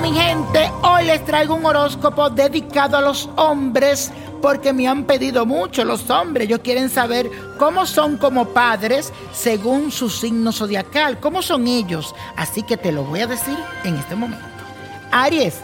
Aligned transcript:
mi 0.00 0.12
gente, 0.12 0.70
hoy 0.82 1.06
les 1.06 1.24
traigo 1.24 1.56
un 1.56 1.66
horóscopo 1.66 2.30
dedicado 2.30 2.96
a 2.96 3.00
los 3.00 3.28
hombres 3.34 4.12
porque 4.40 4.72
me 4.72 4.86
han 4.86 5.02
pedido 5.02 5.44
mucho 5.46 5.84
los 5.84 6.08
hombres. 6.10 6.46
Ellos 6.46 6.60
quieren 6.62 6.88
saber 6.88 7.28
cómo 7.58 7.84
son 7.84 8.18
como 8.18 8.50
padres 8.50 9.12
según 9.32 9.90
su 9.90 10.10
signo 10.10 10.52
zodiacal, 10.52 11.18
cómo 11.18 11.42
son 11.42 11.66
ellos. 11.66 12.14
Así 12.36 12.62
que 12.62 12.76
te 12.76 12.92
lo 12.92 13.02
voy 13.02 13.20
a 13.20 13.26
decir 13.26 13.58
en 13.82 13.96
este 13.96 14.14
momento. 14.14 14.44
Aries, 15.10 15.56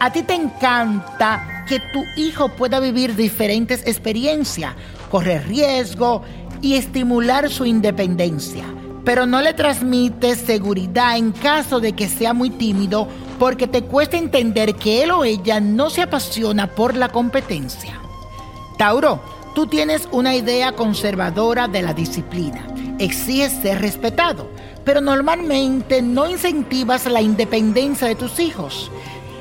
a 0.00 0.10
ti 0.10 0.22
te 0.22 0.34
encanta 0.34 1.64
que 1.68 1.78
tu 1.78 2.02
hijo 2.16 2.48
pueda 2.48 2.80
vivir 2.80 3.14
diferentes 3.14 3.86
experiencias, 3.86 4.74
correr 5.10 5.46
riesgo 5.46 6.22
y 6.62 6.76
estimular 6.76 7.50
su 7.50 7.66
independencia 7.66 8.64
pero 9.04 9.26
no 9.26 9.42
le 9.42 9.52
transmites 9.52 10.38
seguridad 10.38 11.16
en 11.16 11.32
caso 11.32 11.80
de 11.80 11.92
que 11.92 12.08
sea 12.08 12.32
muy 12.32 12.50
tímido 12.50 13.08
porque 13.42 13.66
te 13.66 13.82
cuesta 13.82 14.16
entender 14.16 14.76
que 14.76 15.02
él 15.02 15.10
o 15.10 15.24
ella 15.24 15.58
no 15.58 15.90
se 15.90 16.00
apasiona 16.00 16.68
por 16.68 16.96
la 16.96 17.08
competencia. 17.08 18.00
Tauro, 18.78 19.20
tú 19.52 19.66
tienes 19.66 20.08
una 20.12 20.36
idea 20.36 20.70
conservadora 20.70 21.66
de 21.66 21.82
la 21.82 21.92
disciplina, 21.92 22.64
exiges 23.00 23.50
ser 23.50 23.80
respetado, 23.80 24.48
pero 24.84 25.00
normalmente 25.00 26.02
no 26.02 26.30
incentivas 26.30 27.06
la 27.06 27.20
independencia 27.20 28.06
de 28.06 28.14
tus 28.14 28.38
hijos. 28.38 28.92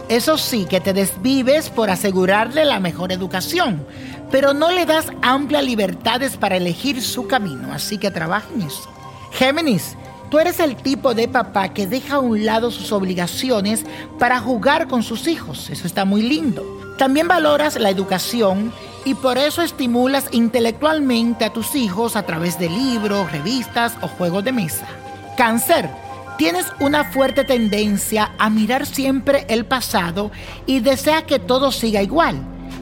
Eso 0.10 0.36
sí, 0.40 0.66
que 0.66 0.82
te 0.82 0.94
desvives 0.94 1.70
por 1.70 1.92
asegurarle 1.92 2.66
la 2.66 2.80
mejor 2.80 3.12
educación, 3.12 3.86
pero 4.32 4.56
no 4.56 4.72
le 4.72 4.88
das 4.88 5.12
amplias 5.22 5.64
libertades 5.64 6.38
para 6.38 6.58
elegir 6.58 7.04
su 7.04 7.28
camino, 7.28 7.72
así 7.72 8.00
que 8.00 8.10
trabaja 8.10 8.48
en 8.56 8.64
eso. 8.64 8.90
Géminis, 9.34 9.96
tú 10.32 10.40
eres 10.40 10.62
el 10.62 10.78
tipo 10.78 11.14
de 11.14 11.28
papá 11.28 11.74
que 11.74 11.86
deja 11.86 12.16
a 12.16 12.20
un 12.20 12.46
lado 12.46 12.72
sus 12.72 12.94
obligaciones 12.94 13.86
para 14.18 14.40
jugar 14.40 14.88
con 14.88 15.04
sus 15.04 15.28
hijos. 15.28 15.70
Eso 15.70 15.86
está 15.86 16.06
muy 16.06 16.22
lindo. 16.22 16.66
También 16.98 17.28
valoras 17.28 17.78
la 17.78 17.90
educación 17.90 18.72
y 19.04 19.14
por 19.14 19.38
eso 19.38 19.62
estimulas 19.62 20.30
intelectualmente 20.32 21.44
a 21.44 21.52
tus 21.52 21.76
hijos 21.76 22.16
a 22.16 22.26
través 22.26 22.58
de 22.58 22.70
libros, 22.70 23.30
revistas 23.32 23.94
o 24.02 24.08
juegos 24.08 24.46
de 24.46 24.54
mesa. 24.54 24.88
Cáncer, 25.36 25.90
tienes 26.38 26.68
una 26.80 27.04
fuerte 27.04 27.44
tendencia 27.44 28.32
a 28.38 28.50
mirar 28.50 28.86
siempre 28.86 29.46
el 29.50 29.66
pasado 29.66 30.32
y 30.66 30.80
deseas 30.80 31.24
que 31.24 31.40
todo 31.40 31.74
siga 31.74 32.02
igual. 32.02 32.38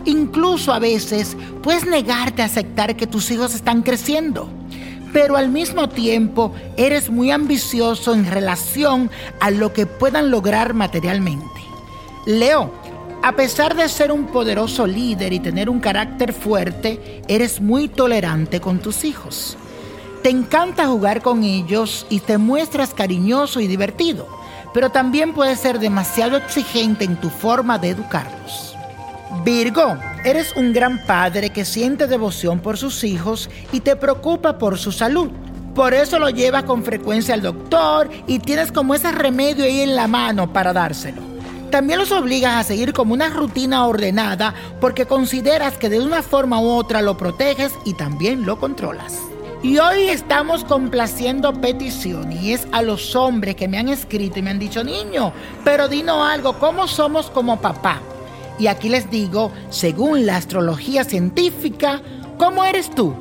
Incluso 0.05 0.71
a 0.71 0.79
veces 0.79 1.35
puedes 1.63 1.85
negarte 1.85 2.43
a 2.43 2.45
aceptar 2.45 2.95
que 2.95 3.07
tus 3.07 3.31
hijos 3.31 3.55
están 3.55 3.81
creciendo 3.81 4.49
pero 5.13 5.37
al 5.37 5.49
mismo 5.49 5.89
tiempo 5.89 6.53
eres 6.77 7.09
muy 7.09 7.31
ambicioso 7.31 8.13
en 8.13 8.25
relación 8.25 9.09
a 9.39 9.51
lo 9.51 9.73
que 9.73 9.85
puedan 9.85 10.31
lograr 10.31 10.73
materialmente. 10.73 11.47
Leo, 12.25 12.71
a 13.21 13.33
pesar 13.33 13.75
de 13.75 13.89
ser 13.89 14.11
un 14.11 14.27
poderoso 14.27 14.87
líder 14.87 15.33
y 15.33 15.39
tener 15.39 15.69
un 15.69 15.79
carácter 15.79 16.31
fuerte, 16.33 17.21
eres 17.27 17.59
muy 17.59 17.87
tolerante 17.87 18.61
con 18.61 18.79
tus 18.79 19.03
hijos. 19.03 19.57
Te 20.23 20.29
encanta 20.29 20.87
jugar 20.87 21.21
con 21.21 21.43
ellos 21.43 22.05
y 22.09 22.19
te 22.19 22.37
muestras 22.37 22.93
cariñoso 22.93 23.61
y 23.61 23.67
divertido, 23.67 24.27
pero 24.73 24.89
también 24.89 25.33
puedes 25.33 25.59
ser 25.59 25.79
demasiado 25.79 26.37
exigente 26.37 27.05
en 27.05 27.15
tu 27.15 27.29
forma 27.29 27.79
de 27.79 27.89
educarlos. 27.89 28.75
Virgo, 29.43 29.97
eres 30.23 30.55
un 30.55 30.73
gran 30.73 31.05
padre 31.05 31.49
que 31.51 31.65
siente 31.65 32.07
devoción 32.07 32.59
por 32.59 32.77
sus 32.77 33.03
hijos 33.03 33.49
y 33.71 33.79
te 33.79 33.95
preocupa 33.95 34.57
por 34.57 34.77
su 34.77 34.91
salud. 34.91 35.29
Por 35.75 35.93
eso 35.93 36.19
lo 36.19 36.29
llevas 36.29 36.63
con 36.63 36.83
frecuencia 36.83 37.33
al 37.33 37.41
doctor 37.41 38.09
y 38.27 38.39
tienes 38.39 38.71
como 38.71 38.95
ese 38.95 39.11
remedio 39.11 39.63
ahí 39.63 39.81
en 39.81 39.95
la 39.95 40.07
mano 40.07 40.51
para 40.51 40.73
dárselo. 40.73 41.21
También 41.71 41.99
los 41.99 42.11
obligas 42.11 42.55
a 42.55 42.63
seguir 42.63 42.93
como 42.93 43.13
una 43.13 43.29
rutina 43.29 43.85
ordenada 43.85 44.55
porque 44.81 45.05
consideras 45.05 45.77
que 45.77 45.89
de 45.89 45.99
una 45.99 46.23
forma 46.23 46.59
u 46.59 46.67
otra 46.67 47.01
lo 47.01 47.15
proteges 47.15 47.71
y 47.85 47.93
también 47.93 48.45
lo 48.45 48.59
controlas. 48.59 49.19
Y 49.61 49.77
hoy 49.77 50.07
estamos 50.07 50.63
complaciendo 50.63 51.53
petición 51.53 52.31
y 52.31 52.53
es 52.53 52.67
a 52.71 52.81
los 52.81 53.15
hombres 53.15 53.55
que 53.55 53.67
me 53.67 53.77
han 53.77 53.89
escrito 53.89 54.39
y 54.39 54.41
me 54.41 54.49
han 54.49 54.59
dicho, 54.59 54.83
niño, 54.83 55.33
pero 55.63 55.87
dinos 55.87 56.25
algo, 56.25 56.57
¿cómo 56.59 56.87
somos 56.87 57.29
como 57.29 57.59
papá? 57.59 58.01
Y 58.59 58.67
aquí 58.67 58.89
les 58.89 59.09
digo, 59.09 59.51
según 59.69 60.25
la 60.25 60.35
astrología 60.35 61.03
científica, 61.03 62.01
¿cómo 62.37 62.65
eres 62.65 62.93
tú? 62.93 63.15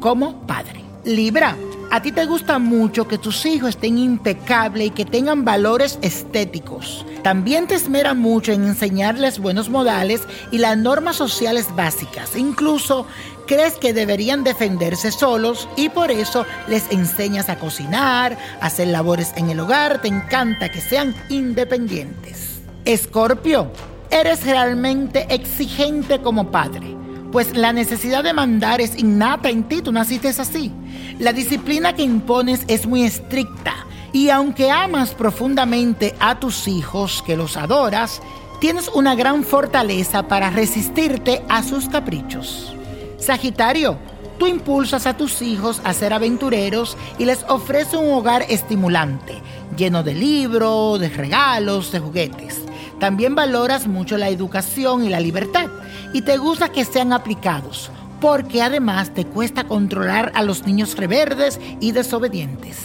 Como 0.00 0.46
padre. 0.46 0.82
Libra, 1.04 1.56
a 1.90 2.02
ti 2.02 2.12
te 2.12 2.26
gusta 2.26 2.58
mucho 2.58 3.08
que 3.08 3.16
tus 3.16 3.46
hijos 3.46 3.70
estén 3.70 3.96
impecables 3.96 4.88
y 4.88 4.90
que 4.90 5.06
tengan 5.06 5.44
valores 5.44 5.98
estéticos. 6.02 7.06
También 7.22 7.66
te 7.66 7.74
esmera 7.74 8.12
mucho 8.12 8.52
en 8.52 8.66
enseñarles 8.66 9.38
buenos 9.38 9.70
modales 9.70 10.22
y 10.50 10.58
las 10.58 10.76
normas 10.76 11.16
sociales 11.16 11.68
básicas. 11.74 12.36
Incluso 12.36 13.06
crees 13.46 13.74
que 13.74 13.94
deberían 13.94 14.44
defenderse 14.44 15.10
solos 15.10 15.66
y 15.76 15.88
por 15.88 16.10
eso 16.10 16.44
les 16.68 16.90
enseñas 16.90 17.48
a 17.48 17.58
cocinar, 17.58 18.36
a 18.60 18.66
hacer 18.66 18.88
labores 18.88 19.32
en 19.36 19.48
el 19.48 19.60
hogar. 19.60 20.02
Te 20.02 20.08
encanta 20.08 20.68
que 20.68 20.82
sean 20.82 21.14
independientes. 21.30 22.60
Escorpio, 22.84 23.72
eres 24.10 24.44
realmente 24.44 25.26
exigente 25.30 26.20
como 26.20 26.50
padre, 26.50 26.96
pues 27.32 27.56
la 27.56 27.72
necesidad 27.72 28.24
de 28.24 28.32
mandar 28.32 28.80
es 28.80 28.98
innata 28.98 29.48
en 29.50 29.64
ti, 29.64 29.82
tú 29.82 29.92
naciste 29.92 30.28
así. 30.28 30.72
La 31.18 31.32
disciplina 31.32 31.94
que 31.94 32.02
impones 32.02 32.64
es 32.68 32.86
muy 32.86 33.04
estricta 33.04 33.74
y 34.12 34.30
aunque 34.30 34.70
amas 34.70 35.10
profundamente 35.10 36.14
a 36.20 36.40
tus 36.40 36.68
hijos, 36.68 37.22
que 37.26 37.36
los 37.36 37.56
adoras, 37.56 38.22
tienes 38.60 38.88
una 38.88 39.14
gran 39.14 39.44
fortaleza 39.44 40.26
para 40.26 40.50
resistirte 40.50 41.42
a 41.48 41.62
sus 41.62 41.88
caprichos. 41.88 42.74
Sagitario, 43.18 43.98
tú 44.38 44.46
impulsas 44.46 45.06
a 45.06 45.16
tus 45.16 45.42
hijos 45.42 45.80
a 45.84 45.92
ser 45.92 46.12
aventureros 46.12 46.96
y 47.18 47.24
les 47.24 47.44
ofreces 47.48 47.94
un 47.94 48.10
hogar 48.12 48.46
estimulante, 48.48 49.34
lleno 49.76 50.02
de 50.02 50.14
libros, 50.14 50.98
de 51.00 51.08
regalos, 51.08 51.92
de 51.92 52.00
juguetes. 52.00 52.67
También 53.00 53.34
valoras 53.34 53.86
mucho 53.86 54.18
la 54.18 54.28
educación 54.28 55.04
y 55.04 55.08
la 55.08 55.20
libertad 55.20 55.68
y 56.12 56.22
te 56.22 56.36
gusta 56.36 56.72
que 56.72 56.84
sean 56.84 57.12
aplicados, 57.12 57.90
porque 58.20 58.62
además 58.62 59.14
te 59.14 59.24
cuesta 59.24 59.64
controlar 59.64 60.32
a 60.34 60.42
los 60.42 60.66
niños 60.66 60.96
reverdes 60.96 61.60
y 61.80 61.92
desobedientes. 61.92 62.78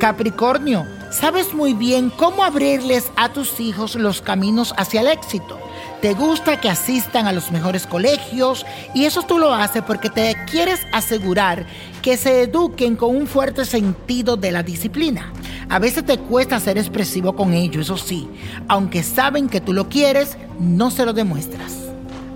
Capricornio, 0.00 0.84
sabes 1.12 1.54
muy 1.54 1.74
bien 1.74 2.10
cómo 2.10 2.42
abrirles 2.42 3.12
a 3.14 3.32
tus 3.32 3.60
hijos 3.60 3.94
los 3.94 4.20
caminos 4.20 4.74
hacia 4.76 5.02
el 5.02 5.06
éxito. 5.06 5.60
Te 6.00 6.14
gusta 6.14 6.60
que 6.60 6.68
asistan 6.68 7.28
a 7.28 7.32
los 7.32 7.52
mejores 7.52 7.86
colegios 7.86 8.66
y 8.92 9.04
eso 9.04 9.22
tú 9.22 9.38
lo 9.38 9.54
haces 9.54 9.84
porque 9.84 10.10
te 10.10 10.36
quieres 10.50 10.80
asegurar 10.92 11.64
que 12.02 12.16
se 12.16 12.42
eduquen 12.42 12.96
con 12.96 13.14
un 13.14 13.28
fuerte 13.28 13.64
sentido 13.64 14.36
de 14.36 14.50
la 14.50 14.64
disciplina. 14.64 15.32
A 15.72 15.78
veces 15.78 16.04
te 16.04 16.18
cuesta 16.18 16.60
ser 16.60 16.76
expresivo 16.76 17.34
con 17.34 17.54
ellos, 17.54 17.86
eso 17.86 17.96
sí. 17.96 18.28
Aunque 18.68 19.02
saben 19.02 19.48
que 19.48 19.62
tú 19.62 19.72
lo 19.72 19.88
quieres, 19.88 20.36
no 20.60 20.90
se 20.90 21.06
lo 21.06 21.14
demuestras. 21.14 21.78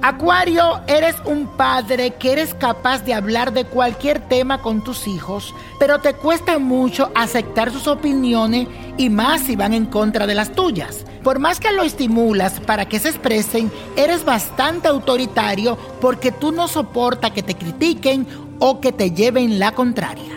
Acuario, 0.00 0.80
eres 0.86 1.16
un 1.26 1.46
padre 1.46 2.14
que 2.14 2.32
eres 2.32 2.54
capaz 2.54 3.04
de 3.04 3.12
hablar 3.12 3.52
de 3.52 3.66
cualquier 3.66 4.20
tema 4.20 4.62
con 4.62 4.82
tus 4.82 5.06
hijos, 5.06 5.54
pero 5.78 6.00
te 6.00 6.14
cuesta 6.14 6.58
mucho 6.58 7.10
aceptar 7.14 7.70
sus 7.70 7.86
opiniones 7.88 8.68
y 8.96 9.10
más 9.10 9.42
si 9.42 9.54
van 9.54 9.74
en 9.74 9.84
contra 9.84 10.26
de 10.26 10.34
las 10.34 10.52
tuyas. 10.52 11.04
Por 11.22 11.38
más 11.38 11.60
que 11.60 11.72
lo 11.72 11.82
estimulas 11.82 12.58
para 12.60 12.86
que 12.86 12.98
se 12.98 13.10
expresen, 13.10 13.70
eres 13.96 14.24
bastante 14.24 14.88
autoritario 14.88 15.76
porque 16.00 16.32
tú 16.32 16.52
no 16.52 16.68
soportas 16.68 17.32
que 17.32 17.42
te 17.42 17.54
critiquen 17.54 18.26
o 18.60 18.80
que 18.80 18.92
te 18.92 19.10
lleven 19.10 19.58
la 19.58 19.72
contraria. 19.72 20.35